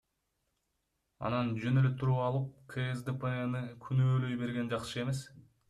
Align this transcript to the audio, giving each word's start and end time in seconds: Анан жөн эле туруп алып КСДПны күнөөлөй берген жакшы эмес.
Анан 1.29 1.51
жөн 1.65 1.77
эле 1.83 1.91
туруп 1.99 2.23
алып 2.29 2.49
КСДПны 2.73 3.63
күнөөлөй 3.87 4.43
берген 4.43 4.77
жакшы 4.77 5.07
эмес. 5.09 5.25